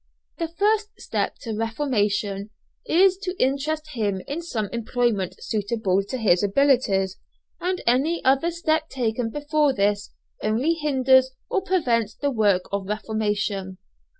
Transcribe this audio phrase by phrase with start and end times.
[0.39, 2.49] The first step to reformation,
[2.87, 7.19] is to interest him in some employment suitable to his abilities,
[7.59, 10.11] and any other step taken before this
[10.41, 13.77] only hinders or prevents the work of reformation.